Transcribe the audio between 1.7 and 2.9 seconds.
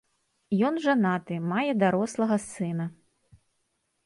дарослага сына.